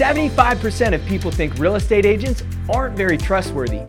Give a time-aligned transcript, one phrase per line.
[0.00, 3.82] 75% of people think real estate agents aren't very trustworthy.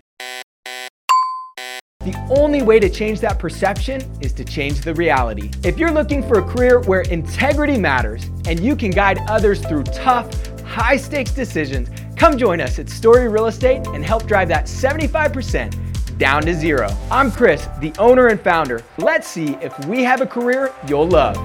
[2.02, 5.52] The only way to change that perception is to change the reality.
[5.64, 9.84] If you're looking for a career where integrity matters and you can guide others through
[9.84, 10.28] tough,
[10.64, 16.18] high stakes decisions, come join us at Story Real Estate and help drive that 75%
[16.18, 16.90] down to zero.
[17.10, 18.84] I'm Chris, the owner and founder.
[18.98, 21.38] Let's see if we have a career you'll love.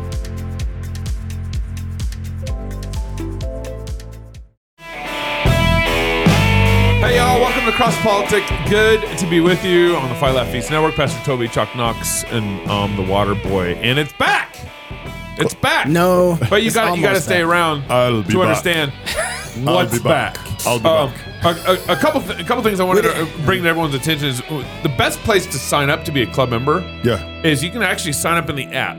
[7.79, 8.71] Y'all, welcome to Cross Politic.
[8.71, 10.95] Good to be with you on the Fight Laugh Feast Network.
[10.95, 14.57] Pastor Toby, Chuck Knox, and um, the Water Boy, and it's back.
[15.39, 15.87] It's back.
[15.89, 18.47] No, but you it's got you got to stay around I'll be to back.
[18.47, 18.93] understand
[19.69, 20.35] I'll what's be back.
[20.35, 20.67] back.
[20.67, 21.23] I'll be Um, back.
[21.67, 23.95] A, a, a couple th- a couple things I wanted to uh, bring to everyone's
[23.95, 27.43] attention is uh, the best place to sign up to be a club member Yeah.
[27.43, 28.97] is you can actually sign up in the app,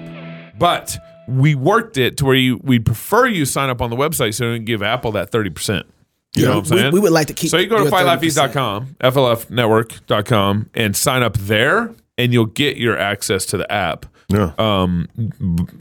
[0.60, 0.98] but
[1.28, 4.50] we worked it to where you we prefer you sign up on the website so
[4.52, 5.88] we can give Apple that thirty percent.
[6.38, 6.94] You know what I'm We- saying?
[6.94, 8.22] we would like to keep So you go to your 30%.
[8.22, 14.06] fightlaughfeast.com, flfnetwork.com, and sign up there, and you'll get your access to the app.
[14.30, 14.52] Yeah.
[14.58, 15.08] Um,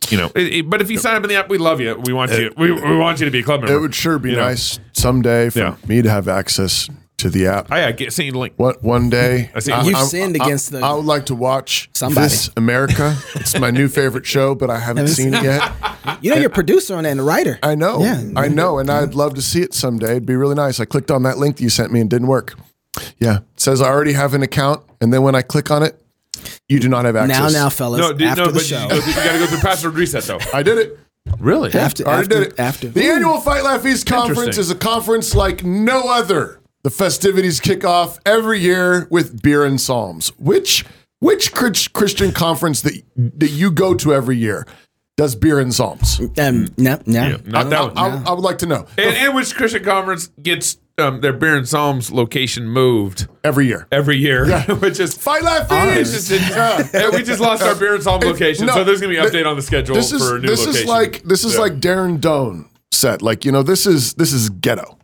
[0.08, 2.00] you know, it- it- but if you sign up in the app, we love you.
[2.04, 2.52] We want you.
[2.56, 3.76] We, we want you to be a club member.
[3.76, 4.42] It would sure be You know?
[4.44, 5.74] nice someday for Yeah.
[5.88, 6.88] me to have access
[7.18, 7.68] to the app.
[7.70, 8.54] Oh, I, I get seen the link.
[8.56, 9.72] What one day I see.
[9.84, 12.26] You've sinned against the- I would like to watch Somebody.
[12.26, 13.16] This America.
[13.34, 15.72] it's my new favorite show, but I haven't Haven't seen it yet.
[16.20, 17.58] You know, you're a producer on that and a writer.
[17.64, 18.00] I know.
[18.00, 18.22] Yeah.
[18.36, 20.12] I know, and I'd love to see it someday.
[20.12, 20.78] It'd be really nice.
[20.78, 22.54] I clicked on that link that you sent me and didn't work.
[23.18, 26.00] Yeah, it says I already have an account, and then when I click on it,
[26.68, 27.52] you do not have access.
[27.52, 29.38] Now, now, fellas, No, dude, after no, the but show, you, go you got to
[29.40, 30.38] go through password reset though.
[30.54, 30.98] I did it.
[31.40, 31.72] Really?
[31.74, 32.60] after, Already after, did it.
[32.60, 32.88] after.
[32.88, 36.60] The annual Fight Laugh Feast conference is a conference like no other.
[36.86, 40.28] The festivities kick off every year with beer and psalms.
[40.38, 40.84] Which
[41.18, 44.64] which Christian conference that that you go to every year
[45.16, 46.20] does beer and psalms?
[46.38, 47.26] Um, no, no.
[47.26, 47.98] Yeah, not that I, one.
[47.98, 51.56] I- I would like to know And, and which Christian conference gets um, their Beer
[51.56, 53.88] and Psalms location moved every year.
[53.90, 54.46] every year,
[54.78, 56.28] which is Fight Laugh It's Feast.
[56.30, 59.18] just, yeah, we just lost our Beer and Psalms location, no, so there's gonna be
[59.18, 60.82] an th- update on the schedule This is for a new this location.
[60.82, 61.60] is like this is Yeah.
[61.62, 63.22] like Darren Doane said.
[63.22, 64.96] Like you know this is this is ghetto.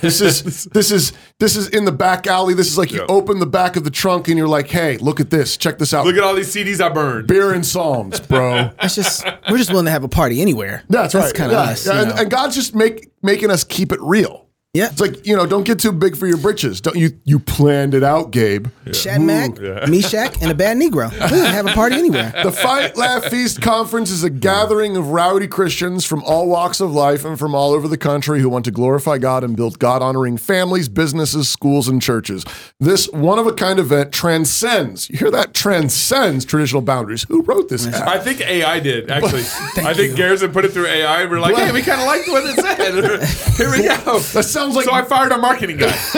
[0.00, 2.54] This is this is this is in the back alley.
[2.54, 3.06] This is like you Yeah.
[3.08, 5.56] open the back of the trunk and you're like, hey, look at this.
[5.56, 6.04] Check this out.
[6.06, 7.26] Look at all these CDs I burned.
[7.26, 8.70] beer and psalms, bro.
[8.80, 10.84] That's just we're just willing to have a party anywhere.
[10.88, 11.34] That's right.
[11.34, 11.86] Kind of Yeah, us.
[11.86, 14.46] yeah, and, and God's just make making us keep it real.
[14.74, 14.88] Yeah.
[14.90, 16.80] It's like you know, don't get too big for your britches.
[16.80, 17.10] Don't you?
[17.24, 18.68] You planned it out, Gabe.
[18.90, 19.60] Shadrach,
[19.90, 21.10] Meshach, and Abednego.
[21.12, 22.32] We can have a party anywhere.
[22.42, 26.90] The Fight Laugh Feast conference is a gathering of rowdy Christians from all walks of
[26.90, 30.00] life and from all over the country who want to glorify God and build God
[30.00, 32.42] honoring families, businesses, schools, and churches.
[32.80, 35.52] This one of a kind event transcends, you hear that?
[35.52, 37.24] Transcends traditional boundaries.
[37.28, 37.86] Who wrote this?
[37.86, 38.08] app?
[38.08, 39.42] I think AI did actually.
[39.86, 41.22] I think Garrison put it through AI.
[41.22, 43.56] and We're like, hey, we kind of liked what it said.
[43.58, 44.18] Here we go.
[44.62, 45.88] That sounds like so I fired our marketing guy.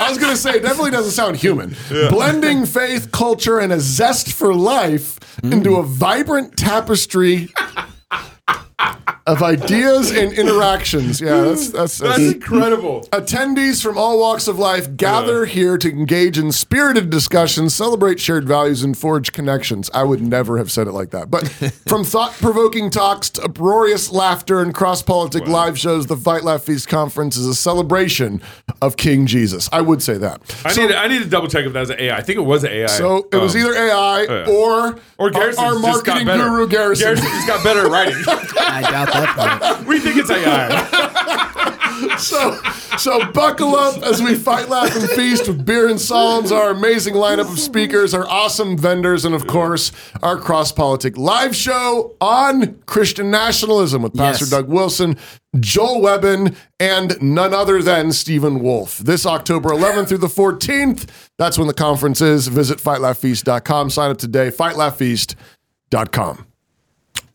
[0.00, 1.76] I was going to say, it definitely doesn't sound human.
[2.08, 7.50] Blending faith, culture, and a zest for life into a vibrant tapestry
[9.26, 11.20] of ideas and interactions.
[11.20, 13.08] Yeah, that's that's, That's that's incredible.
[13.12, 18.48] Attendees from all walks of life gather here to engage in spirited discussions, celebrate shared
[18.48, 19.90] values, and forge connections.
[19.94, 21.30] I would never have said it like that.
[21.30, 21.48] But
[21.88, 26.62] from thought provoking talks to uproarious laughter and cross politic live shows, the Fight Laugh
[26.62, 28.42] Feast Conference is a celebration
[28.80, 29.68] of King Jesus.
[29.72, 30.40] I would say that.
[30.64, 32.16] I need to, I need to double check if that was an AI.
[32.16, 32.86] I think it was an AI.
[32.86, 34.46] So it was Um, either AI yeah.
[34.50, 37.04] or, or our, Garrison our marketing guru, Garrison.
[37.06, 38.14] Garrison just got better at writing.
[38.58, 39.86] I doubt that part.
[39.86, 41.58] we think it's AI.
[42.18, 42.60] So,
[42.98, 47.14] so buckle up as we fight, laugh, and feast with beer and psalms, our amazing
[47.14, 49.92] lineup of speakers, our awesome vendors, and of course,
[50.22, 54.50] our cross politic live show on Christian nationalism with Pastor Yes.
[54.50, 55.16] Doug Wilson,
[55.60, 58.98] Joel Webbin, and none other than Stephen Wolfe.
[58.98, 61.08] This October 11th through the 14th,
[61.38, 62.48] that's when the conference is.
[62.48, 63.90] Visit fightlaughfeast.com.
[63.90, 66.46] Sign up today, fightlaughfeast.com.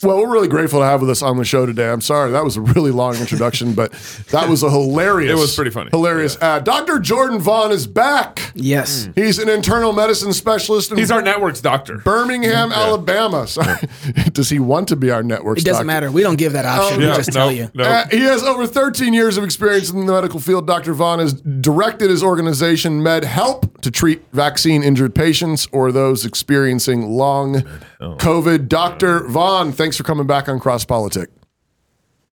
[0.03, 1.89] Well, we're really grateful to have with us on the show today.
[1.89, 3.91] I'm sorry that was a really long introduction, but
[4.31, 5.31] that was a hilarious.
[5.31, 5.89] It was pretty funny.
[5.89, 6.37] Hilarious.
[6.39, 6.65] ad.
[6.65, 6.99] Dr.
[6.99, 8.51] Jordan Vaughn is back.
[8.53, 9.09] Yes.
[9.15, 11.97] He's an internal medicine specialist in He's our network's doctor.
[11.97, 13.47] Birmingham, Alabama.
[13.47, 13.77] Sorry.
[14.33, 15.57] Does he want to be our network?
[15.57, 15.69] Doctor?
[15.69, 16.11] It doesn't matter.
[16.11, 17.01] We don't give that option.
[17.01, 17.71] Oh, we just tell you.
[17.73, 17.83] No.
[17.83, 20.67] Uh, he has over 13 years of experience in the medical field.
[20.67, 20.93] Dr.
[20.93, 27.61] Vaughn has directed his organization, MedHelp, to treat vaccine injured patients or those experiencing long
[27.99, 28.67] COVID.
[28.67, 29.27] Dr.
[29.27, 31.29] Vaughn, thanks for coming back on Cross Politic.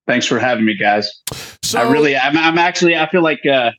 [0.09, 1.09] Thanks for having me, guys.
[1.63, 3.71] So, I really, I'm, I'm actually, I feel like uh,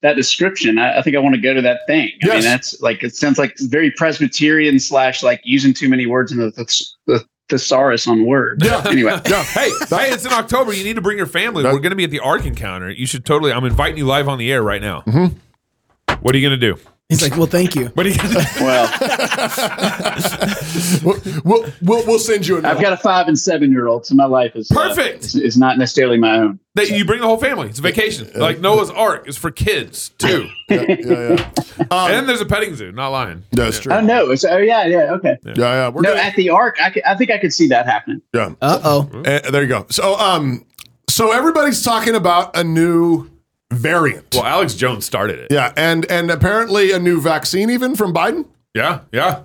[0.00, 0.78] that description.
[0.78, 2.08] I, I think I want to go to that thing.
[2.22, 2.34] I Yes.
[2.36, 6.38] mean, that's like it sounds like very Presbyterian slash like using too many words in
[6.38, 8.64] the, the, the thesaurus on words.
[8.64, 8.82] Yeah.
[8.86, 9.20] Anyway.
[9.28, 9.42] Yeah.
[9.44, 10.72] Hey, hey, it's in October.
[10.72, 11.64] You need to bring your family.
[11.64, 12.90] We're going to be at the Ark Encounter.
[12.90, 13.52] You should totally.
[13.52, 15.02] I'm inviting you live on the air right now.
[15.02, 16.14] Mm-hmm.
[16.22, 16.80] What are you going to do?
[17.08, 17.86] He's like, well, thank you.
[17.94, 18.64] What are you going to do?
[18.64, 18.92] Well,
[21.02, 24.14] We'll, we'll, we'll, we'll send you I've got a five and seven year old, so
[24.14, 25.24] my life is uh, Perfect.
[25.24, 26.60] is, is not necessarily my own.
[26.74, 27.68] That you bring the whole family.
[27.68, 28.28] It's a vacation.
[28.34, 30.48] Like Noah's Ark is for kids too.
[30.68, 31.50] yeah, yeah.
[31.90, 32.92] Um, and there's a petting zoo.
[32.92, 33.42] Not lying.
[33.52, 33.92] That's true.
[33.92, 34.30] Oh no!
[34.30, 35.12] It's, oh yeah, yeah.
[35.14, 35.36] Okay.
[35.44, 35.88] Yeah, yeah.
[35.88, 38.20] We're No, gonna- at the Ark, I, could- I think I could see that happening.
[38.34, 38.52] yeah.
[38.60, 39.10] Uh oh.
[39.24, 39.86] Uh, there you go.
[39.88, 40.64] So, um,
[41.08, 43.30] so everybody's talking about a new
[43.70, 44.34] variant.
[44.34, 45.48] Well, Alex Jones started it.
[45.50, 48.46] yeah, and and apparently a new vaccine even from Biden.
[48.74, 49.44] Yeah, yeah.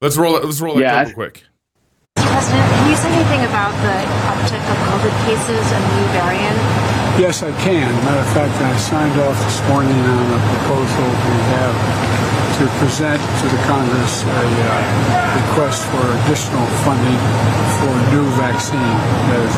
[0.00, 0.44] Let's roll it.
[0.44, 1.44] Let's roll it real I- quick.
[2.16, 3.96] President, can you say anything about the
[4.28, 6.58] uptick of COVID cases and new variant?
[7.18, 7.86] Yes, I can.
[8.04, 11.76] Matter of fact, I signed off this morning on a proposal we have
[12.58, 17.18] to present to the Congress a uh, request for additional funding
[17.80, 18.94] for new vaccine
[19.30, 19.54] that is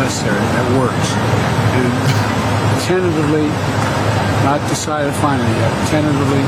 [0.00, 1.08] necessary, that works.
[1.80, 1.92] And
[2.86, 3.46] tentatively,
[4.44, 6.42] not decided finally yet, tentatively,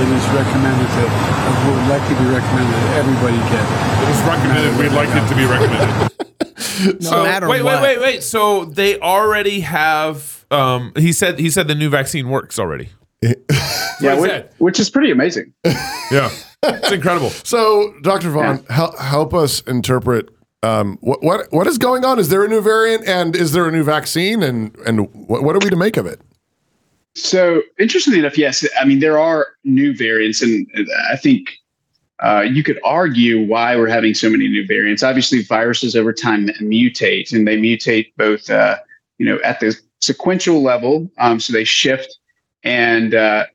[0.00, 3.70] it is recommended that, it would likely be recommended that everybody get it.
[4.02, 4.70] It was recommended.
[4.78, 6.12] We'd like it to be recommended.
[7.00, 7.80] No matter wait, what.
[7.82, 8.22] wait, wait, wait.
[8.22, 10.44] So they already have.
[10.50, 11.38] Um, he said.
[11.38, 12.90] He said the new vaccine works already.
[13.22, 13.34] Yeah,
[13.98, 15.54] he which, which is pretty amazing.
[15.64, 16.30] Yeah,
[16.62, 17.30] it's incredible.
[17.30, 18.30] So, Dr.
[18.30, 20.28] Vaughn, hel- help us interpret
[20.62, 22.18] um, what what what is going on.
[22.18, 25.56] Is there a new variant, and is there a new vaccine, and and what, what
[25.56, 26.20] are we to make of it?
[27.14, 30.66] So, interestingly enough, yes, I mean there are new variants, and
[31.10, 31.50] I think
[32.22, 35.02] uh, you could argue why we're having so many new variants.
[35.02, 38.76] Obviously, viruses over time mutate, and they mutate both, uh,
[39.18, 42.18] you know, at the sequential level, um, so they shift,
[42.62, 43.46] and uh,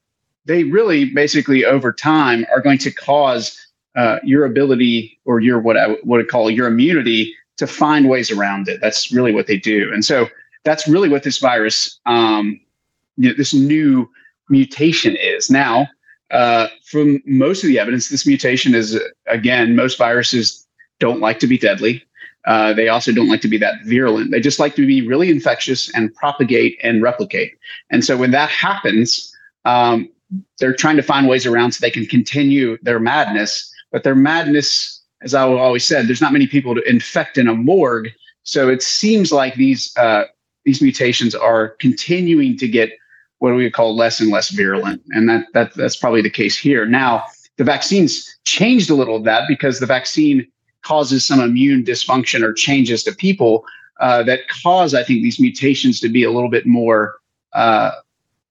[0.45, 5.77] they really basically over time are going to cause uh, your ability or your what
[5.77, 8.79] I would call your immunity to find ways around it.
[8.81, 10.27] That's really what they do, and so
[10.63, 12.59] that's really what this virus, um,
[13.17, 14.09] you know, this new
[14.49, 15.87] mutation is now.
[16.29, 20.65] Uh, from most of the evidence, this mutation is again, most viruses
[20.99, 22.03] don't like to be deadly.
[22.45, 24.31] Uh, they also don't like to be that virulent.
[24.31, 27.53] They just like to be really infectious and propagate and replicate.
[27.91, 29.35] And so when that happens,
[29.65, 30.09] um,
[30.59, 33.70] they're trying to find ways around so they can continue their madness.
[33.91, 37.53] But their madness, as I always said, there's not many people to infect in a
[37.53, 38.09] morgue.
[38.43, 40.23] So it seems like these uh,
[40.65, 42.91] these mutations are continuing to get
[43.39, 46.85] what we call less and less virulent, and that that that's probably the case here.
[46.85, 47.25] Now
[47.57, 50.47] the vaccines changed a little of that because the vaccine
[50.83, 53.63] causes some immune dysfunction or changes to people
[53.99, 57.19] uh, that cause, I think, these mutations to be a little bit more
[57.53, 57.91] uh,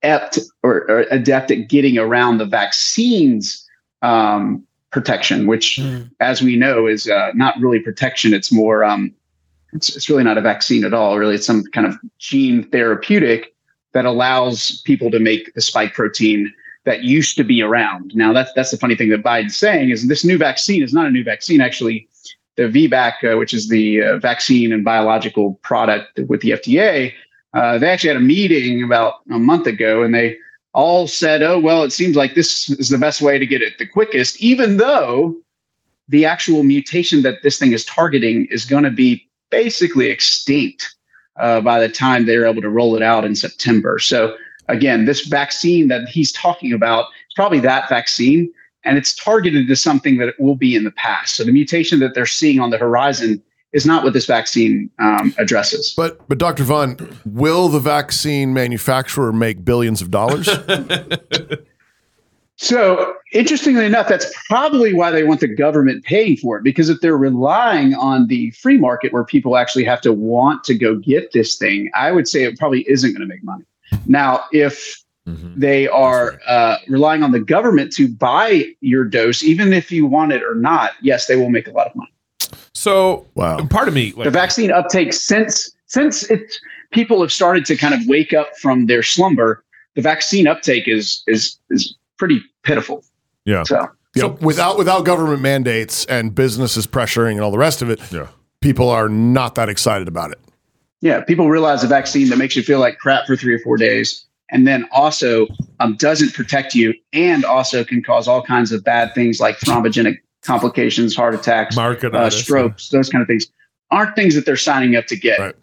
[0.03, 3.67] apt or, or adept at getting around the vaccines
[4.03, 5.79] um, protection, which,
[6.21, 8.35] as we know, is uh, not really protection.
[8.35, 9.15] It's more, um,
[9.73, 11.19] it's, it's really not a vaccine at all.
[11.19, 13.55] Really, it's some kind of gene therapeutic
[13.93, 16.53] that allows people to make the spike protein
[16.85, 18.13] that used to be around.
[18.15, 21.07] Now, that's that's the funny thing that Biden's saying is this new vaccine is not
[21.07, 21.61] a new vaccine.
[21.61, 22.09] Actually,
[22.57, 27.13] the VRBPAC, uh, which is the uh, vaccine and biological product with the FDA,
[27.55, 30.37] uh, they actually had a meeting about a month ago, and they
[30.73, 33.79] all said, "Oh, well, it seems like this is the best way to get it
[33.79, 35.37] the quickest," even though
[36.09, 40.95] the actual mutation that this thing is targeting is going to be basically extinct
[41.39, 43.99] uh, by the time they're able to roll it out in September.
[43.99, 44.37] So
[44.69, 48.53] again, this vaccine that he's talking about is probably that vaccine,
[48.85, 51.37] and it's targeted to something that will be in the past.
[51.37, 55.35] So the mutation that they're seeing on the horizon is not what this vaccine um,
[55.39, 55.95] addresses.
[55.97, 56.65] But but Dr.
[56.65, 60.49] Vaughn, will the vaccine manufacturer make billions of dollars?
[62.63, 66.63] So, interestingly enough, that's probably why they want the government paying for it.
[66.63, 70.75] Because if they're relying on the free market where people actually have to want to
[70.75, 73.65] go get this thing, I would say it probably isn't going to make money.
[74.05, 75.03] Now, if
[75.57, 80.33] they are uh, relying on the government to buy your dose, even if you want
[80.33, 82.10] it or not, yes, they will make a lot of money.
[82.81, 83.67] So, Wow.
[83.67, 86.59] part of me, like, the vaccine uptake since since it's
[86.93, 89.63] people have started to kind of wake up from their slumber,
[89.97, 93.05] the vaccine uptake is is is pretty pitiful.
[93.45, 97.91] yeah, So Yeah, without without government mandates and businesses pressuring and all the rest of
[97.91, 98.29] it, yeah.
[98.63, 100.39] people are not that excited about it.
[101.03, 103.77] yeah, people realize a vaccine that makes you feel like crap for three or four
[103.77, 105.47] days, and then also
[105.81, 110.17] um, doesn't protect you, and also can cause all kinds of bad things like thrombogenic
[110.43, 113.47] complications, heart attacks, uh, strokes, those kind of things,
[113.91, 115.39] aren't things that they're signing up to get.
[115.39, 115.55] Right.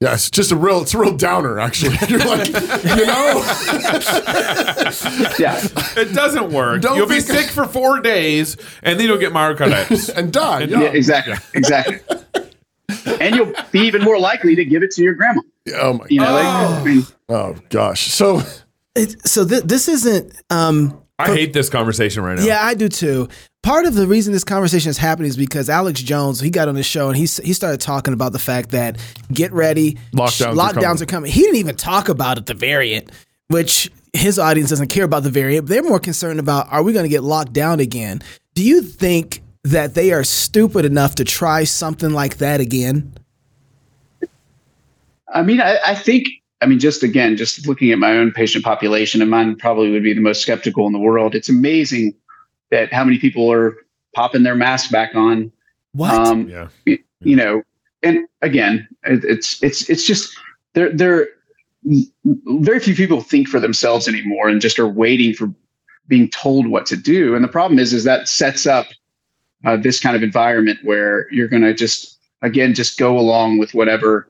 [0.00, 1.96] Yeah, it's just a real, it's a real downer, actually.
[2.08, 3.42] You're like, you know,
[5.38, 5.60] Yeah.
[5.96, 6.82] It doesn't work.
[6.82, 10.08] Don't You'll be think- sick for four days, and then you'll get myocarditis.
[10.16, 10.62] and die.
[10.62, 10.80] And- Yeah.
[10.82, 11.34] Yeah, exactly.
[11.54, 11.98] Exactly.
[13.20, 15.40] and you'll be even more likely to give it to your grandma.
[15.74, 16.06] Oh my.
[16.08, 18.12] You know, like, I mean, Oh gosh.
[18.12, 18.42] So
[18.94, 20.32] It, so th- this isn't.
[20.50, 22.44] Um, I hate this conversation right now.
[22.44, 23.28] yeah, I do too.
[23.62, 26.74] Part of the reason this conversation is happening is because Alex Jones he got on
[26.74, 28.98] the show and he he started talking about the fact that
[29.32, 31.02] get ready, Lockdowns are lockdowns coming.
[31.02, 31.32] are coming.
[31.32, 33.10] He didn't even talk about it, the variant,
[33.48, 35.66] which his audience doesn't care about the variant.
[35.66, 38.22] They're more concerned about are we going to get locked down again?
[38.54, 43.14] Do you think that they are stupid enough to try something like that again?
[45.32, 46.28] I mean, I, I think,
[46.62, 50.02] I mean, just again, just looking at my own patient population, and mine probably would
[50.02, 51.34] be the most skeptical in the world.
[51.34, 52.14] It's amazing
[52.70, 53.76] that how many people are
[54.14, 55.52] popping their mask back on.
[55.92, 56.12] What?
[56.12, 56.68] Um, Yeah.
[56.86, 57.62] y- you know,
[58.02, 60.34] and again, it, it's it's it's just
[60.74, 61.28] they're they're
[62.58, 65.52] very few people think for themselves anymore, and just are waiting for
[66.08, 67.34] being told what to do.
[67.34, 68.86] And the problem is, is that sets up
[69.64, 73.74] uh, this kind of environment where you're going to just again just go along with
[73.74, 74.28] whatever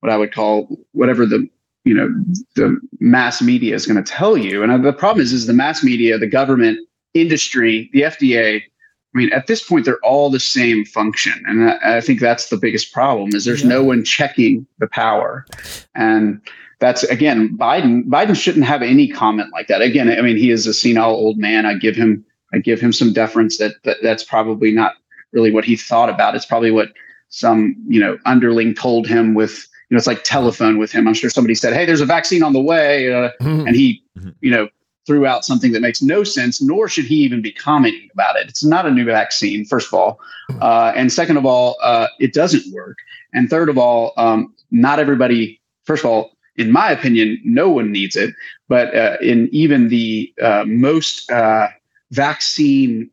[0.00, 1.48] what I would call whatever the
[1.84, 2.08] you know
[2.56, 4.62] the mass media is going to tell you.
[4.62, 6.78] And uh, the problem is, is the mass media, the government,
[7.14, 8.62] industry, the FDA.
[8.62, 12.48] I mean, at this point, they're all the same function, and I, I think that's
[12.48, 13.30] the biggest problem.
[13.34, 15.46] Is there's no one checking the power,
[15.94, 16.40] and
[16.78, 18.04] that's again Biden.
[18.04, 19.82] Biden shouldn't have any comment like that.
[19.82, 21.66] Again, I mean, he is a senile old man.
[21.66, 24.94] I give him I give him some deference that, that that's probably not
[25.32, 26.34] really what he thought about.
[26.34, 26.92] It's probably what
[27.28, 31.06] some you know underling told him with you know it's like telephone with him.
[31.08, 33.30] I'm sure somebody said, "Hey, there's a vaccine on the way," uh,
[33.66, 34.34] and he Mhm.
[34.40, 34.68] you know
[35.06, 36.62] threw out something that makes no sense.
[36.62, 38.48] Nor should he even be commenting about it.
[38.48, 40.20] It's not a new vaccine, first of all,
[40.60, 42.96] uh, and second of all, uh, it doesn't work.
[43.32, 45.60] And third of all, um, not everybody.
[45.84, 48.34] First of all, in my opinion, no one needs it.
[48.68, 51.68] But uh, in even the uh, most uh,
[52.12, 53.10] vaccine,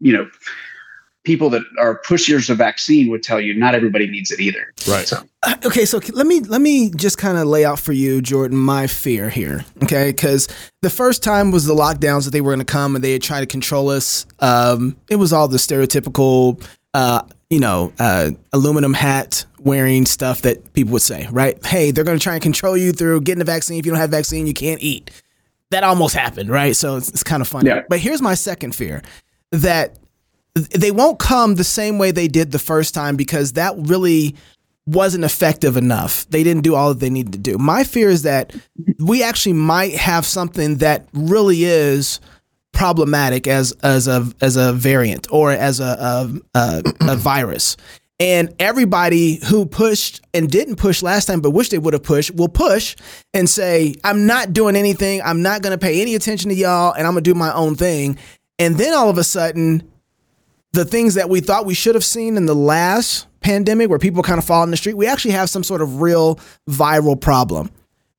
[0.00, 0.28] you know,
[1.30, 4.72] people that are pushers of vaccine would tell you not everybody needs it either.
[4.88, 5.06] Right.
[5.06, 8.20] So, Uh, okay so let me let me just kind of lay out for you
[8.20, 10.10] jordan my fear here okay?
[10.10, 10.48] Because
[10.82, 13.22] the first time was the lockdowns that they were going to come and they had
[13.22, 14.26] tried to control us.
[14.40, 16.60] Um, it was all the stereotypical
[16.94, 21.64] uh, you know uh, aluminum hat wearing stuff that people would say right?
[21.64, 23.78] Hey they're going to try and control you through getting a vaccine.
[23.78, 25.10] If you don't have vaccine you can't eat.
[25.70, 26.74] That almost happened right?
[26.74, 27.68] So it's, it's kind of funny.
[27.68, 27.82] Yeah.
[27.88, 29.00] but here's my second fear
[29.52, 29.96] that
[30.54, 34.34] they won't come the same way they did the first time because that really
[34.86, 36.28] wasn't effective enough.
[36.30, 37.58] They didn't do all that they needed to do.
[37.58, 38.54] My fear is that
[38.98, 42.20] we actually might have something that really is
[42.72, 45.84] problematic as as a as a variant or as a
[46.54, 47.76] a, a, a virus.
[48.18, 52.34] And everybody who pushed and didn't push last time, but wish they would have pushed,
[52.34, 52.94] will push
[53.32, 55.22] and say, "I'm not doing anything.
[55.22, 57.52] I'm not going to pay any attention to y'all, and I'm going to do my
[57.54, 58.18] own thing."
[58.58, 59.89] And then all of a sudden,
[60.72, 64.22] the things that we thought we should have seen in the last pandemic where people
[64.22, 67.70] kind of fall in the street, we actually have some sort of real viral problem.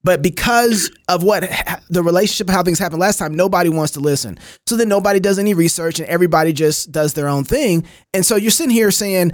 [0.03, 1.43] But because of what
[1.89, 4.39] the relationship, of how things happened last time, nobody wants to listen.
[4.65, 7.85] So then nobody does any research and everybody just does their own thing.
[8.13, 9.33] And so you're sitting here saying,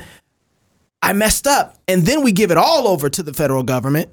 [1.01, 1.77] I messed up.
[1.88, 4.09] And then we give it all over to the federal government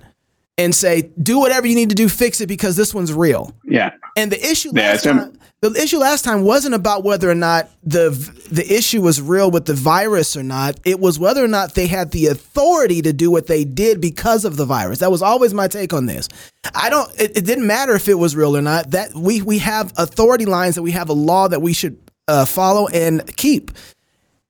[0.56, 3.52] and say, do whatever you need to do, fix it because this one's real.
[3.64, 3.92] yeah.
[4.16, 7.70] And the issue last it's- time, the issue last time wasn't about whether or not
[7.82, 8.10] the
[8.50, 10.78] the issue was real with the virus or not.
[10.84, 14.44] It was whether or not they had the authority to do what they did because
[14.44, 14.98] of the virus.
[14.98, 16.28] That was always my take on this.
[16.74, 17.10] I don't.
[17.18, 18.90] It, it didn't matter if it was real or not.
[18.90, 21.96] That we we have authority lines that we have a law that we should
[22.28, 23.70] uh, follow and keep.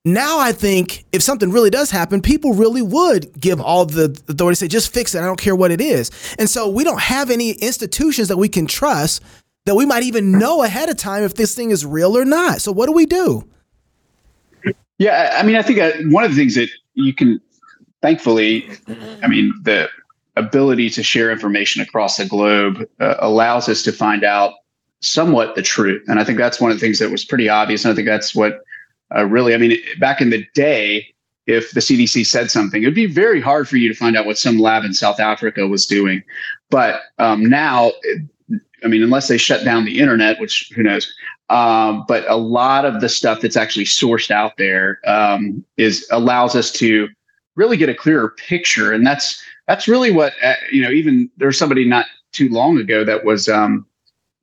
[0.05, 4.53] Now I think if something really does happen, people really would give all the authority,
[4.53, 5.21] to say just fix it.
[5.21, 6.11] I don't care what it is.
[6.39, 9.23] And so we don't have any institutions that we can trust
[9.65, 12.61] that we might even know ahead of time if this thing is real or not.
[12.61, 13.49] So what do we do?
[14.99, 17.41] Yeah, I I mean, I think uh, one of the things that you can,
[18.03, 18.69] thankfully,
[19.23, 19.89] I mean, the
[20.37, 24.53] ability to share information across the globe uh, allows us to find out
[25.01, 26.03] somewhat the truth.
[26.09, 27.85] And I think that's one of the things that was pretty obvious.
[27.85, 28.61] And I think that's what
[29.17, 31.07] uh, really, I mean, back in the day,
[31.47, 34.27] if the CDC said something, it would be very hard for you to find out
[34.27, 36.23] what some lab in South Africa was doing.
[36.71, 37.93] But um, now,
[38.83, 41.13] I mean, unless they shut down the internet, which who knows,
[41.51, 46.57] um, but a lot of the stuff that's actually sourced out there um, is allows
[46.57, 47.09] us to
[47.57, 50.91] really get a clearer picture, and that's that's really what uh, you know.
[50.91, 53.87] Even there's somebody not too long ago that was um,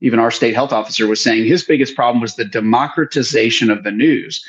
[0.00, 3.90] even our state health officer was saying his biggest problem was the democratization of the
[3.90, 4.44] news.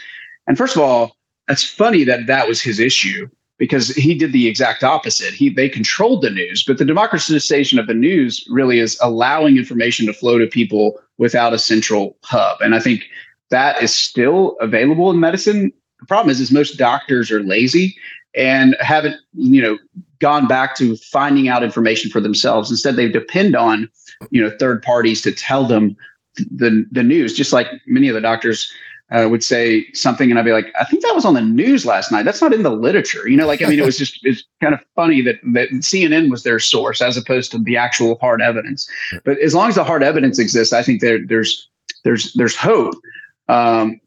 [0.47, 1.15] And first of all,
[1.47, 5.33] that's funny that that was his issue because he did the exact opposite.
[5.33, 10.05] He they controlled the news, but the democratization of the news really is allowing information
[10.07, 12.59] to flow to people without a central hub.
[12.61, 13.03] And I think
[13.49, 15.71] that is still available in medicine.
[15.99, 17.95] The problem is, is most doctors are lazy
[18.35, 19.77] and haven't, you know,
[20.19, 22.71] gone back to finding out information for themselves.
[22.71, 23.89] Instead, they depend on,
[24.31, 25.95] you know, third parties to tell them
[26.35, 27.33] the the news.
[27.33, 28.71] Just like many of the doctors
[29.11, 31.85] uh, would say something, and I'd be like, I think that was on the news
[31.85, 32.23] last night.
[32.23, 33.27] That's not in the literature.
[33.27, 36.31] You know, like I mean, it was just it's kind of funny that that CNN
[36.31, 38.89] was their source as opposed to the actual hard evidence.
[39.23, 41.69] But as long as the hard evidence exists, I think there there's
[42.03, 42.95] there's there's hope.
[43.49, 43.99] Um,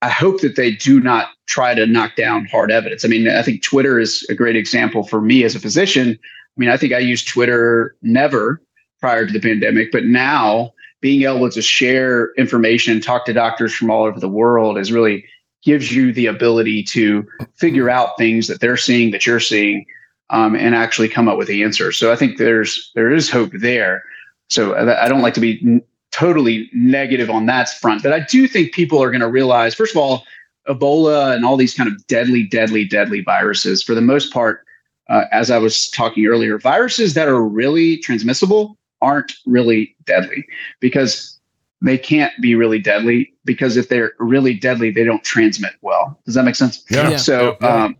[0.00, 3.04] I hope that they do not try to knock down hard evidence.
[3.04, 6.10] I mean, I think Twitter is a great example for me as a physician.
[6.12, 8.62] I mean, I think I used Twitter never
[9.00, 13.90] prior to the pandemic, but now being able to share information, talk to doctors from
[13.90, 15.24] all over the world is really
[15.62, 17.26] gives you the ability to
[17.56, 19.84] figure out things that they're seeing that you're seeing
[20.30, 21.92] um, and actually come up with the answer.
[21.92, 24.02] So I think there's there is hope there.
[24.48, 28.72] So I don't like to be totally negative on that front, but I do think
[28.72, 30.24] people are going to realize first of all,
[30.68, 34.64] Ebola and all these kind of deadly, deadly, deadly viruses for the most part.
[35.08, 40.46] Uh, as I was talking earlier, viruses that are really transmissible aren't really deadly
[40.80, 41.38] because
[41.80, 46.18] they can't be really deadly because if they're really deadly, they don't transmit well.
[46.24, 46.84] Does that make sense?
[46.90, 47.10] Yeah.
[47.10, 47.16] Yeah.
[47.16, 47.96] So, um,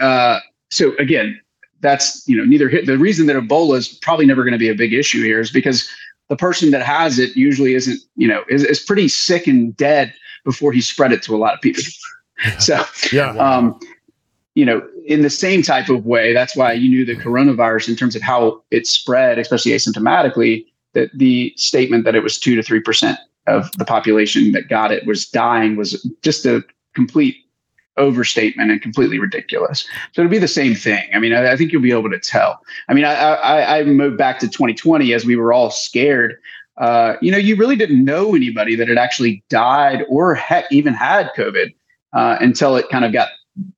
[0.00, 0.40] uh,
[0.70, 1.40] so again,
[1.80, 4.68] that's you know neither hit the reason that Ebola is probably never going to be
[4.68, 5.88] a big issue here is because
[6.28, 10.14] the person that has it usually isn't you know is, is pretty sick and dead
[10.44, 11.82] before he spread it to a lot of people.
[12.58, 13.30] so Yeah.
[13.36, 13.78] um,
[14.54, 17.96] you know, in the same type of way, that's why you knew the coronavirus in
[17.96, 22.62] terms of how it spread, especially asymptomatically, that the statement that it was two to
[22.62, 26.62] three percent of the population that got it was dying was just a
[26.94, 27.36] complete
[27.96, 29.86] overstatement and completely ridiculous.
[30.12, 31.04] So it'll be the same thing.
[31.14, 32.58] I mean, I, I think you'll be able to tell.
[32.88, 36.36] I mean, I, I, I moved back to 2020 as we were all scared.
[36.76, 40.92] Uh, you know, you really didn't know anybody that had actually died or heck even
[40.92, 41.72] had COVID
[42.14, 43.28] uh, until it kind of got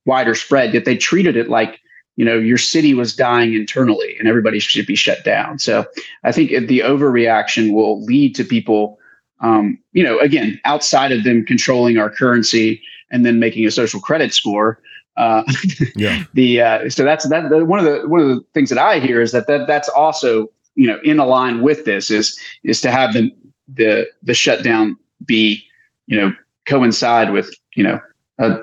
[0.05, 0.73] wider spread.
[0.73, 1.79] Yet they treated it like
[2.15, 5.59] you know your city was dying internally and everybody should be shut down.
[5.59, 5.85] So
[6.23, 8.99] I think the overreaction will lead to people,
[9.39, 13.99] um, you know, again outside of them controlling our currency and then making a social
[13.99, 14.79] credit score.
[15.15, 15.43] Uh,
[15.95, 16.23] Yeah.
[16.33, 18.99] the uh, so that's that the, one of the one of the things that I
[18.99, 22.91] hear is that, that that's also you know in line with this is is to
[22.91, 23.31] have the
[23.67, 25.63] the the shutdown be
[26.05, 26.33] you know
[26.67, 27.99] coincide with you know
[28.39, 28.59] a,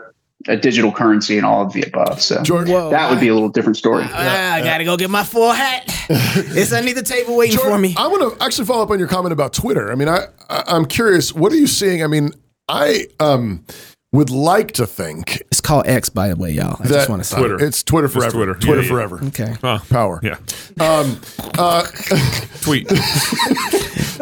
[0.48, 2.20] a digital currency and all of the above.
[2.20, 4.04] So George, Whoa, that would be a little different story.
[4.06, 5.84] Ah, I gotta go get my full hat.
[6.08, 7.94] it's underneath the table waiting Jordan, for me.
[7.96, 9.90] I want to actually follow up on your comment about Twitter.
[9.90, 11.32] I mean, I, I I'm curious.
[11.34, 12.02] What are you seeing?
[12.02, 12.32] I mean,
[12.68, 13.64] I um
[14.12, 16.76] would like to think It's called X, by the way, y'all.
[16.78, 17.36] I that just want to say.
[17.36, 17.64] Twitter.
[17.64, 18.30] It's Twitter forever.
[18.32, 18.54] Twitter.
[18.54, 18.88] Twitter, Yeah, yeah.
[18.88, 19.24] forever.
[19.24, 19.56] Okay.
[19.60, 19.78] Huh.
[19.90, 20.20] Power.
[20.22, 20.36] Yeah.
[20.78, 21.20] Um,
[21.58, 21.82] uh,
[22.60, 22.86] Tweet.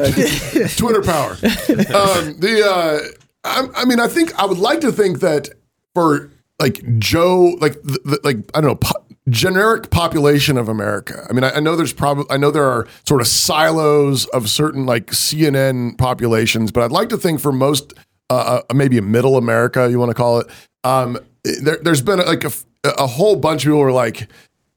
[0.76, 1.32] Twitter power.
[1.32, 2.98] Um, the uh,
[3.44, 5.50] I, I mean, I think I would like to think that
[5.94, 11.26] for like Joe, like the, the, like I don't know, po- generic population of America.
[11.28, 14.48] I mean, I, I know there's probably I know there are sort of silos of
[14.48, 17.94] certain like CNN populations, but I'd like to think for most,
[18.30, 20.46] uh, uh, maybe a middle America, you want to call it.
[20.84, 22.44] Um, there, there's been like
[22.84, 24.28] a whole bunch of people who are like,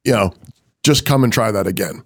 [0.04, 0.34] you know,
[0.84, 2.04] just come and try that again.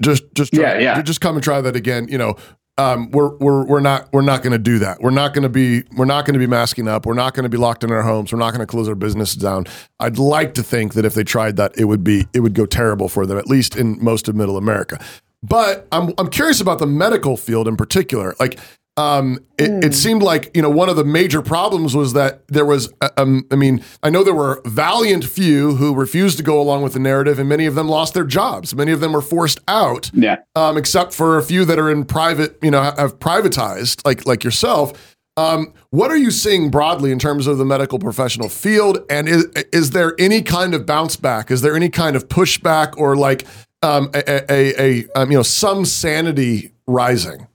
[0.00, 1.02] Just, just try, Yeah, yeah.
[1.02, 2.06] just come and try that again.
[2.08, 2.36] You know,
[2.78, 5.00] um, we're we're we're not we're not going to do that.
[5.00, 7.04] We're not going to be we're not going to be masking up.
[7.04, 8.32] We're not going to be locked in our homes.
[8.32, 9.66] We're not going to close our businesses down.
[10.00, 12.64] I'd like to think that if they tried that, it would be it would go
[12.64, 15.02] terrible for them, at least in most of Middle America.
[15.42, 18.34] But I'm I'm curious about the medical field in particular.
[18.40, 18.58] Like,
[18.98, 22.66] um, it, it seemed like you know one of the major problems was that there
[22.66, 26.60] was uh, um, I mean I know there were valiant few who refused to go
[26.60, 28.74] along with the narrative, and many of them lost their jobs.
[28.74, 30.36] Many of them were forced out Yeah.
[30.56, 34.44] um, except for a few that are in private, you know, have privatized, like like
[34.44, 35.16] yourself.
[35.38, 39.46] Um, what are you seeing broadly in terms of the medical professional field, and is
[39.72, 41.50] is there any kind of bounce back?
[41.50, 43.46] Is there any kind of pushback or like
[43.82, 44.74] um, a, a, a,
[45.06, 47.46] a um, you know some sanity rising?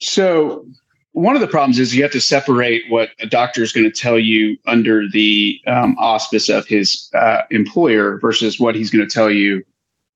[0.00, 0.66] So
[1.12, 4.00] one of the problems is you have to separate what a doctor is going to
[4.00, 9.12] tell you under the um, auspice of his uh, employer versus what he's going to
[9.12, 9.64] tell you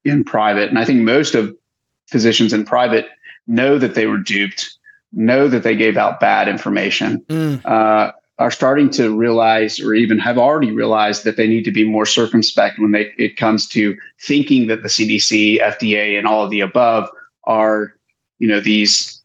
[0.04, 0.68] in private.
[0.68, 1.56] And I think most of
[2.08, 3.06] physicians in private
[3.46, 4.76] know that they were duped,
[5.12, 7.64] know that they gave out bad information, Mm.
[7.64, 11.84] uh, are starting to realize, or even have already realized, that they need to be
[11.84, 16.50] more circumspect when they, it comes to thinking that the CDC, FDA, and all of
[16.50, 17.08] the above
[17.44, 17.94] are,
[18.38, 19.19] you know, these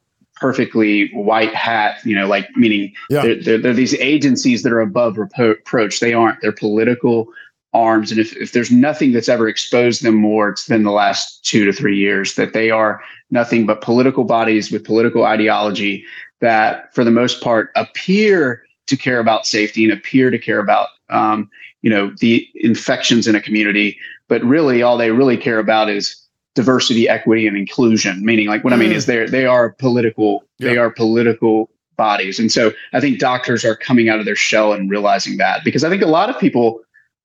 [0.45, 3.23] perfectly white hat, you know, like meaning Yeah.
[3.23, 5.99] they're, they're, they're these agencies that are above reproach.
[5.99, 6.39] They aren't.
[6.41, 7.27] They're political
[7.73, 8.11] arms.
[8.11, 11.65] And if, if there's nothing that's ever exposed them more, it's been the last two
[11.65, 16.05] to three years that they are nothing but political bodies with political ideology
[16.41, 20.89] that, for the most part, appear to care about safety and appear to care about,
[21.09, 21.49] um,
[21.81, 23.97] you know, the infections in a community.
[24.29, 26.15] But really, all they really care about is
[26.55, 28.25] diversity, equity, and inclusion.
[28.25, 28.95] Meaning, like what I mean mm.
[28.95, 30.43] is they they are political.
[30.59, 34.73] They are political bodies, and so I think doctors are coming out of their shell
[34.73, 36.81] and realizing that because I think a lot of people.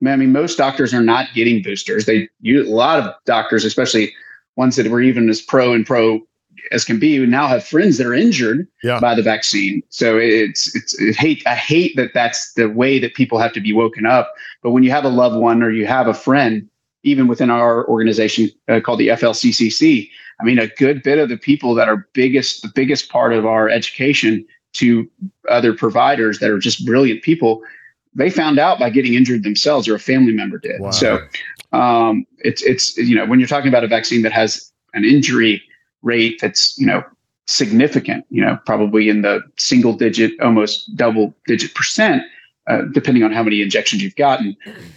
[0.07, 2.07] I mean, most doctors are not getting boosters.
[2.07, 4.15] They you, a lot of doctors, especially
[4.57, 6.21] ones that were even as pro and pro
[6.73, 9.01] as can be, now have friends that are injured Yeah.
[9.01, 9.83] by the vaccine.
[9.89, 13.61] So it's it's it hate I hate that that's the way that people have to
[13.61, 14.33] be woken up.
[14.63, 16.69] But when you have a loved one or you have a friend,
[17.03, 20.09] even within our organization uh, called the FLCCC,
[20.41, 23.47] I mean, a good bit of the people that are biggest the biggest part of
[23.47, 25.11] our education to
[25.49, 27.63] other providers that are just brilliant people
[28.15, 30.81] they found out by getting injured themselves or a family member did.
[30.81, 30.91] Wow.
[30.91, 31.19] So
[31.73, 35.63] um, it's it's you know when you're talking about a vaccine that has an injury
[36.03, 37.03] rate that's you know
[37.47, 42.23] significant, you know probably in the single digit, almost double digit percent,
[42.67, 44.57] uh, depending on how many injections you've gotten.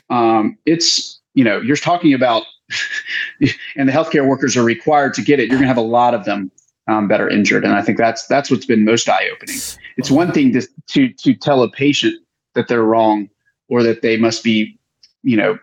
[0.09, 2.43] Um, it's you know you're talking about,
[3.75, 5.43] and the healthcare workers are required to get it.
[5.49, 6.51] You're going to have a lot of them
[6.87, 9.57] um, that are injured, and I think that's that's what's been most eye opening.
[9.97, 12.15] It's one thing to to to tell a patient
[12.55, 13.29] that they're wrong
[13.69, 14.77] or that they must be,
[15.23, 15.57] you know,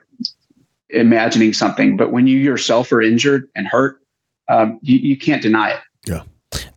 [0.90, 1.96] imagining something.
[1.96, 4.00] But when you yourself are injured and hurt,
[4.48, 5.80] um, you, you can't deny it.
[6.06, 6.22] Yeah.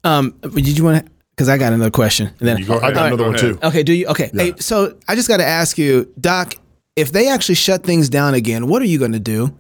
[0.04, 1.12] Um, did you want to?
[1.32, 2.94] Because I got another question, and then You go I ahead.
[2.94, 3.60] got another Go one ahead.
[3.60, 3.68] too.
[3.68, 4.06] Okay, do you?
[4.08, 6.54] Okay, hey, so I just got to ask you, Doc,
[6.96, 9.56] if they actually shut things down again, what are you going to do?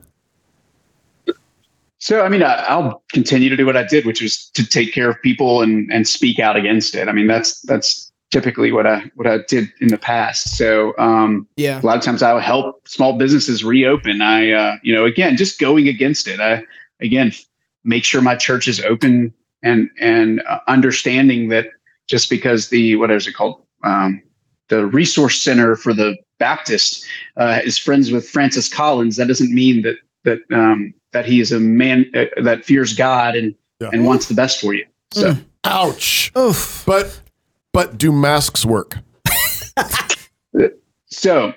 [1.98, 4.94] So, I mean, I, I'll continue to do what I did, which was to take
[4.94, 7.08] care of people and, and speak out against it.
[7.08, 10.58] I mean, that's, that's typically what I, what I did in the past.
[10.58, 11.82] So, um, Yeah.
[11.82, 14.22] a lot of times I will help small businesses reopen.
[14.22, 16.42] I, uh, you know, again, just going against it.
[16.42, 16.64] I,
[17.00, 17.32] again,
[17.86, 21.68] make sure my church is open and, and uh, understanding that
[22.08, 23.64] just because the, what is it called?
[23.84, 24.22] Um,
[24.68, 27.06] the resource center for the Baptist
[27.38, 29.16] uh, is friends with Francis Collins.
[29.18, 33.36] That doesn't mean that, that, um, that he is a man uh, that fears God
[33.36, 33.90] and, Yeah.
[33.94, 34.86] and wants the best for you.
[35.12, 36.32] So, Ouch.
[36.38, 36.84] Oof.
[36.86, 37.20] But
[37.72, 38.98] but do masks work?
[41.08, 41.54] So,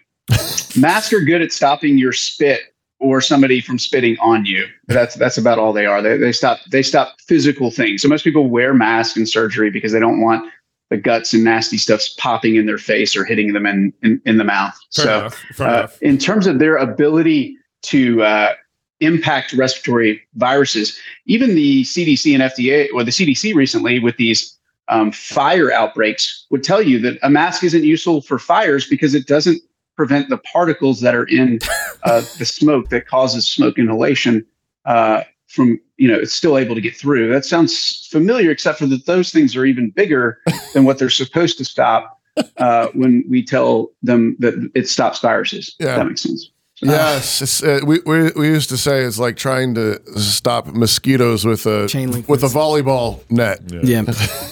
[0.76, 2.60] masks are good at stopping your spit
[3.00, 4.66] or somebody from spitting on you.
[4.86, 6.02] That's that's about all they are.
[6.02, 8.02] They they stop they stop physical things.
[8.02, 10.50] So most people wear masks in surgery because they don't want
[10.90, 14.38] the guts and nasty stuffs popping in their face or hitting them in in, in
[14.38, 14.79] the mouth.
[14.94, 15.61] Fair so, enough.
[15.61, 18.55] Uh, in terms of their ability to uh,
[19.01, 24.57] impact respiratory viruses, even the CDC and FDA, or the CDC recently with these
[24.88, 29.27] um, fire outbreaks, would tell you that a mask isn't useful for fires because it
[29.27, 29.61] doesn't
[29.96, 31.59] prevent the particles that are in
[32.05, 34.46] uh, the smoke that causes smoke inhalation
[34.85, 37.32] uh, from you know it's still able to get through.
[37.32, 40.40] That sounds familiar, except for that those things are even bigger
[40.74, 42.20] than what they're supposed to stop
[42.59, 45.74] uh, when we tell them that it stops viruses.
[45.78, 45.96] Yeah.
[45.96, 46.50] that makes sense.
[46.82, 51.46] Yes, it's, uh, we, we we used to say it's like trying to stop mosquitoes
[51.46, 53.60] with a Chain link with a volleyball net.
[53.70, 54.04] Yeah.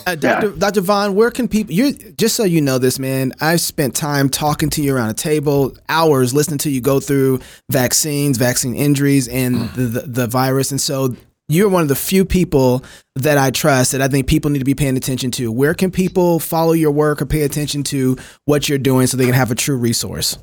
[0.07, 0.53] Uh, Dr.
[0.53, 0.81] Dr.
[0.81, 4.71] Vaughn, where can people, you're, just so you know this, man, I've spent time talking
[4.71, 9.69] to you around a table, hours listening to you go through vaccines, vaccine injuries, and
[9.71, 10.71] the, the, the virus.
[10.71, 11.15] And so
[11.49, 12.83] you're one of the few people
[13.17, 15.53] that I trust that I think people need to be paying attention to.
[15.53, 19.27] Where can people follow your work or pay attention to what you're doing so they
[19.27, 20.39] can have a true resource?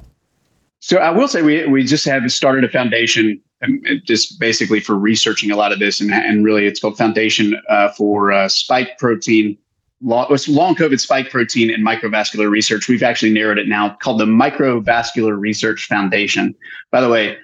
[0.81, 4.95] So I will say we we just have started a foundation, um, just basically for
[4.95, 8.97] researching a lot of this, and and really it's called Foundation uh, for uh, Spike
[8.97, 9.57] Protein,
[10.01, 12.87] long, it's long COVID spike protein and microvascular research.
[12.87, 16.55] We've actually narrowed it now, called the Microvascular Research Foundation.
[16.91, 17.37] By the way,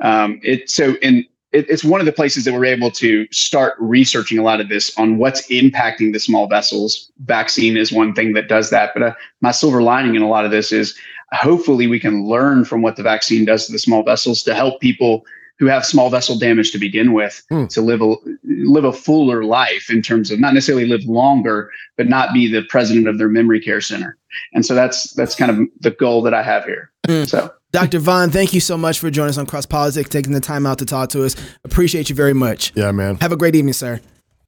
[0.00, 3.74] um, it so in it, it's one of the places that we're able to start
[3.78, 7.10] researching a lot of this on what's impacting the small vessels.
[7.24, 10.44] Vaccine is one thing that does that, but uh, my silver lining in a lot
[10.44, 10.98] of this is
[11.32, 14.80] hopefully we can learn from what the vaccine does to the small vessels to help
[14.80, 15.24] people
[15.58, 17.66] who have small vessel damage to begin with Hmm.
[17.66, 18.14] to live a
[18.44, 22.62] live a fuller life in terms of not necessarily live longer but not be the
[22.68, 24.16] president of their memory care center
[24.52, 27.24] and so that's that's kind of the goal that i have here Hmm.
[27.24, 27.98] so Dr.
[27.98, 30.78] Vaughn, thank you so much for joining us on Cross Politics, taking the time out
[30.78, 31.34] to talk to us.
[31.64, 32.70] Appreciate you very much.
[32.76, 33.16] Yeah, man.
[33.16, 34.00] Have a great evening, sir.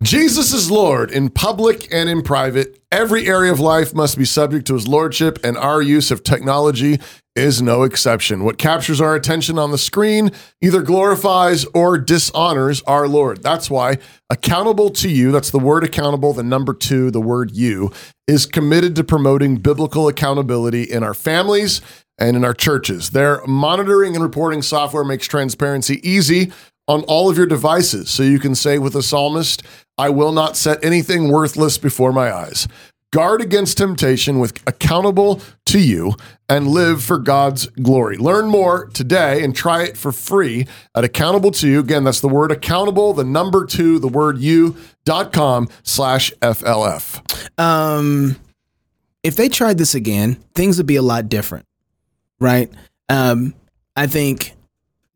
[0.02, 2.78] Jesus is Lord in public and in private.
[2.92, 7.00] Every area of life must be subject to his lordship, and our use of technology
[7.34, 8.44] is no exception.
[8.44, 13.42] What captures our attention on the screen either glorifies or dishonors our Lord.
[13.42, 13.96] That's why
[14.28, 17.90] accountable to you, that's the word accountable, the number two, the word you,
[18.28, 21.80] is committed to promoting biblical accountability in our families
[22.18, 23.10] and in our churches.
[23.10, 26.52] Their monitoring and reporting software makes transparency easy
[26.88, 28.10] on all of your devices.
[28.10, 29.62] So you can say with the psalmist,
[29.98, 32.68] I will not set anything worthless before my eyes.
[33.12, 36.14] Guard against temptation with accountable to you
[36.48, 38.16] and live for God's glory.
[38.16, 41.78] Learn more today and try it for free at accountable to you.
[41.80, 47.48] Again, that's the word accountable, the number two, the word you dot com slash FLF.
[47.58, 48.36] um,
[49.22, 51.64] if they tried this again, things would be a lot different,
[52.38, 52.70] right?
[53.08, 53.54] Um,
[53.96, 54.52] I think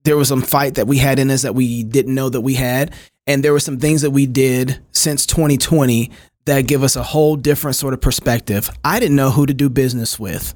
[0.04, 2.54] there was some fight that we had in us that we didn't know that we
[2.54, 2.94] had,
[3.26, 6.10] and there were some things that we did since 2020
[6.46, 8.70] that give us a whole different sort of perspective.
[8.84, 10.54] I didn't know who to do business with,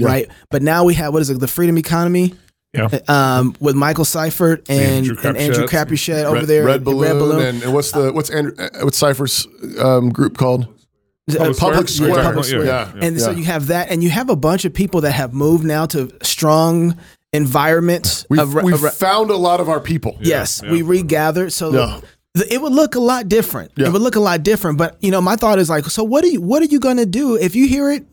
[0.00, 0.28] right?
[0.50, 2.34] But now we have what is it, the freedom economy?
[2.72, 2.88] Yeah.
[3.08, 5.68] Um, with Michael Seifert and Andrew and Andrew Crapuchettes.
[5.68, 8.98] Crapuchettes over Red, there, Red at Balloon, And, and what's the what's Andrew, uh, what's
[8.98, 9.46] Cypher's
[9.78, 10.66] um, group called?
[11.30, 12.10] Uh, Public Square.
[12.10, 12.22] Square.
[12.22, 12.64] Public Yeah, Square.
[12.66, 13.04] yeah, yeah.
[13.04, 15.64] And so you have that, and you have a bunch of people that have moved
[15.64, 16.96] now to strong
[17.36, 18.26] environments.
[18.28, 20.16] We've, of we've of found a lot of our people.
[20.20, 20.70] yes, yeah.
[20.72, 22.00] we regathered, so Yeah.
[22.36, 23.72] th- it would look a lot different.
[23.76, 23.86] Yeah.
[23.88, 24.78] It would look a lot different.
[24.78, 26.40] But you know, my thought is like, so what are you?
[26.40, 28.04] What are you going to do if you hear it?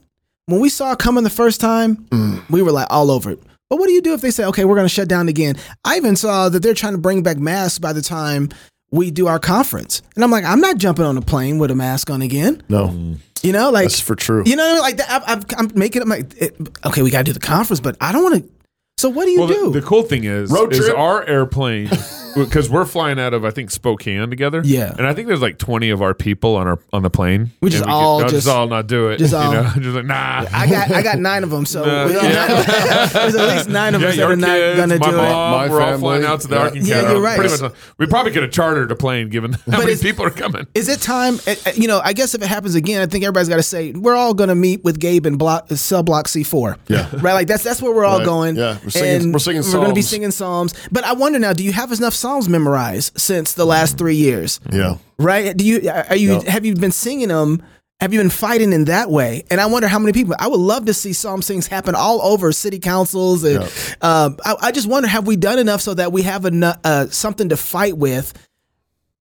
[0.46, 2.44] When we saw it coming the first time, Mm.
[2.50, 3.40] we were like all over it.
[3.70, 5.56] But what do you do if they say, okay, we're going to shut down again?
[5.86, 8.50] I even saw that they're trying to bring back masks by the time
[8.92, 11.76] we do our conference, and I'm like, I'm not jumping on a plane with a
[11.76, 12.62] mask on again.
[12.70, 12.94] No,
[13.42, 14.44] You know, like that's for true.
[14.46, 16.04] you know, like that, I, I, I'm making it.
[16.04, 16.56] I'm like, it,
[16.86, 18.50] okay, we got to do the conference, but I don't want to.
[18.98, 19.72] So what do you Well, do?
[19.72, 20.98] the, the cool thing is, Road is trip.
[20.98, 21.88] our airplane
[22.36, 24.62] because we're flying out of I think Spokane together.
[24.64, 24.94] Yeah.
[24.98, 27.52] and I think there's like 20 of our people on our on the plane.
[27.62, 29.18] We just And all no, just- all not do it.
[29.18, 30.46] just you all- know, just like nah.
[30.52, 32.06] I got I got nine of them, so No.
[32.08, 35.10] we- there's at least nine of yeah, us that your are not kids, gonna my
[35.10, 36.62] do mom, My we're all flying out to the Yeah.
[36.62, 37.38] Ark and Yeah, you're right.
[37.40, 40.30] Pretty much, we probably could have chartered a plane given how many it's- people are
[40.30, 40.68] coming.
[40.74, 41.36] Is it time?
[41.48, 43.64] uh, uh, You know, I guess if it happens again, I think everybody's got to
[43.64, 46.78] say we're all gonna meet with Gabe in block cell block C4.
[46.88, 47.10] Yeah.
[47.22, 47.34] right.
[47.34, 48.26] Like that's that's where we're all Right.
[48.26, 48.56] going.
[48.56, 48.78] Yeah.
[48.84, 50.74] We're singing- And we're singing We're gonna be singing psalms.
[50.92, 54.62] But I wonder now, do you have enough psalms memorized since the last three years?
[54.72, 54.96] Yeah.
[55.20, 55.56] right?
[55.56, 57.62] Do you are you have you been singing them?
[58.00, 59.44] Have you been fighting in that way?
[59.52, 60.34] And I wonder how many people.
[60.40, 63.64] I would love to see psalm sings happen all over city councils, and
[64.02, 67.08] um, I, I just wonder have we done enough so that we have enough uh,
[67.10, 68.34] something to fight with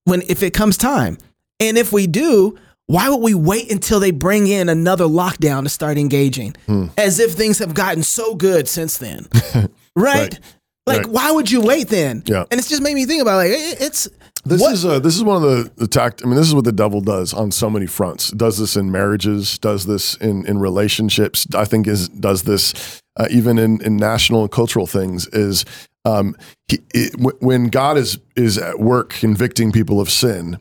[0.04, 1.18] when if it comes time,
[1.60, 2.56] and if we do.
[2.86, 6.54] Why would we wait until they bring in another lockdown to start engaging?
[6.66, 6.86] Hmm.
[6.98, 9.28] As if things have gotten so good since then,
[9.96, 10.38] right?
[10.86, 11.08] Like, Right.
[11.08, 12.22] why would you wait then?
[12.26, 12.44] Yeah.
[12.50, 14.08] And it's just made me think about like it- it's
[14.44, 16.22] This what- is uh, this is one of the the tact.
[16.24, 18.30] I mean, this is what the devil does on so many fronts.
[18.32, 19.58] Does this in marriages?
[19.58, 21.46] Does this in in relationships?
[21.54, 22.74] I think is does this
[23.16, 25.28] uh, even in in national and cultural things.
[25.28, 25.64] Is
[26.04, 26.34] um,
[26.66, 30.58] he, it, w- when God is is at work convicting people of sin,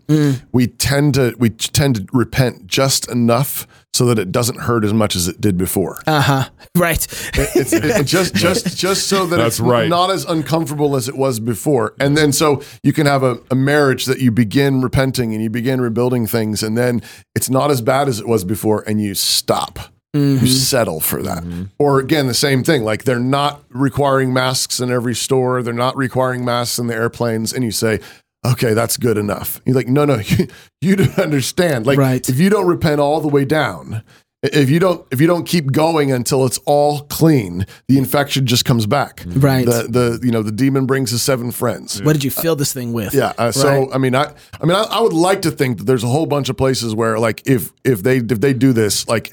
[0.51, 4.93] we tend to we tend to repent just enough so that it doesn't hurt as
[4.93, 6.01] much as it did before.
[6.07, 7.05] uh huh right.
[7.33, 9.89] It's it, it just just just so that That's it's right.
[9.89, 13.55] not as uncomfortable as it was before, and then so you can have a, a
[13.55, 17.01] marriage that you begin repenting and you begin rebuilding things, and then
[17.35, 19.79] it's not as bad as it was before, and you stop.
[20.13, 21.41] You settle for that.
[21.79, 22.83] Or again, the same thing.
[22.83, 25.63] Like they're not requiring masks in every store.
[25.63, 27.53] They're not requiring masks in the airplanes.
[27.53, 28.01] And you say,
[28.45, 29.61] okay, that's good enough.
[29.65, 30.47] You're like, no, no, you,
[30.81, 31.85] you don't understand.
[31.85, 32.27] Like Right.
[32.29, 34.03] if you don't repent all the way down,
[34.43, 38.65] if you don't if you don't keep going until it's all clean, the infection just
[38.65, 39.23] comes back.
[39.27, 39.65] Right.
[39.65, 42.01] The the you know the demon brings his seven friends.
[42.01, 43.13] What did you fill this thing with?
[43.13, 43.33] Yeah.
[43.37, 43.89] Uh, so Right.
[43.93, 46.25] I mean, I I mean, I, I would like to think that there's a whole
[46.25, 49.31] bunch of places where like if if they if they do this, like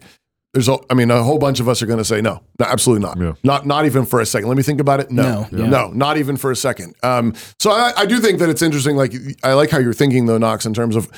[0.55, 2.67] there's a, I mean, a whole bunch of us are going to say no, no,
[2.67, 3.35] absolutely not, Yeah.
[3.45, 4.49] not not even for a second.
[4.49, 5.11] Let me think about it.
[5.11, 5.69] No, No, yeah.
[5.71, 6.95] no, not even for a second.
[7.03, 8.97] Um, so I, I do think that it's interesting.
[8.97, 9.13] Like
[9.45, 11.11] I like how you're thinking though, Knox, in terms of.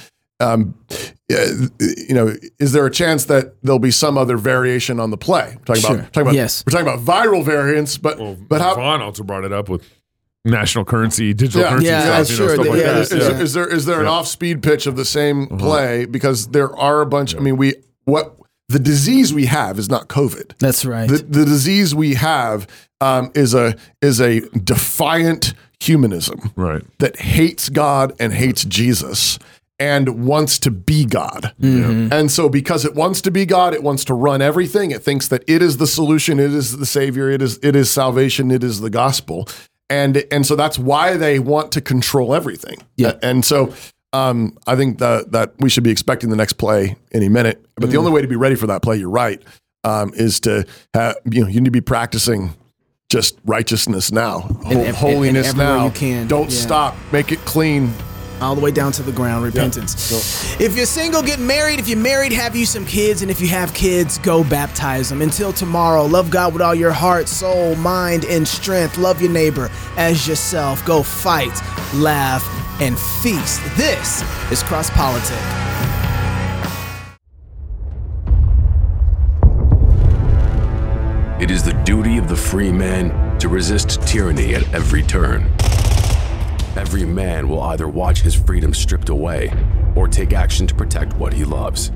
[0.43, 0.75] Um,
[1.29, 5.55] you know, is there a chance that there'll be some other variation on the play?
[5.59, 5.95] We're talking Sure.
[5.97, 6.65] about, talking about, Yes.
[6.67, 8.75] we're talking about viral variants, but Well, but how?
[8.75, 9.83] Vaughn also brought it up with
[10.47, 11.69] national currency, digital Yeah.
[11.69, 12.55] currency Yeah, stuff, that's you know, sure.
[12.55, 13.01] stuff The- like yeah, that.
[13.03, 13.19] is, Yeah.
[13.19, 16.75] is, is there is there an off speed pitch of the same play because there
[16.75, 17.37] are a bunch?
[17.37, 18.35] I mean, we what
[18.71, 20.53] the disease we have is not COVID.
[20.59, 21.09] That's right.
[21.09, 22.67] The, the disease we have
[23.01, 26.83] um, is a is a defiant humanism Right.
[26.99, 29.39] that hates God and hates Jesus
[29.79, 31.55] and wants to be God.
[31.59, 32.13] Mm-hmm.
[32.13, 34.91] And so because it wants to be God, it wants to run everything.
[34.91, 37.91] It thinks that it is the solution, it is the savior, it is it is
[37.91, 39.49] salvation, it is the gospel.
[39.89, 42.77] And and so that's why they want to control everything.
[42.97, 43.15] Yeah.
[43.23, 43.75] And so
[44.13, 47.65] Um, I think that that we should be expecting the next play any minute.
[47.77, 49.41] But the only way to be ready for that play, you're right,
[49.85, 52.55] um, is to have you know you need to be practicing
[53.09, 55.85] just righteousness now, And- and- and holiness everywhere now.
[55.87, 56.27] you can.
[56.29, 56.61] Don't Yeah.
[56.61, 56.97] stop.
[57.13, 57.93] Make it clean.
[58.41, 60.61] All the way down to the ground repentance.
[60.61, 61.79] If you're single get married.
[61.79, 63.23] If you're married have you some kids?
[63.23, 65.23] And if you have kids go baptize them.
[65.23, 68.99] Until tomorrow love god with all your heart soul mind and strength.
[68.99, 70.85] Love your neighbor as yourself.
[70.85, 71.61] Go fight
[71.95, 72.45] laugh
[72.81, 73.61] and feast.
[73.77, 75.39] This is cross politic.
[81.41, 85.51] It is the duty of the free man to resist tyranny at every turn.
[86.77, 89.53] Every man will either watch his freedom stripped away
[89.97, 91.91] or take action to protect what he loves.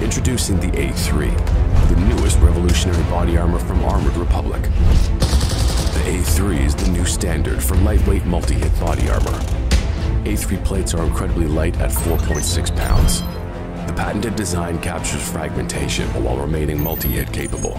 [0.00, 4.62] Introducing the A3, the newest revolutionary body armor from Armored Republic.
[4.62, 9.38] The A3 is the new standard for lightweight multi hit body armor.
[10.24, 13.20] A3 plates are incredibly light at 4.6 pounds.
[13.86, 17.78] The patented design captures fragmentation while remaining multi hit capable.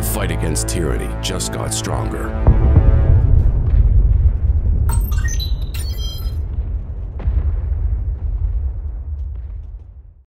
[0.00, 2.49] The fight against tyranny just got stronger.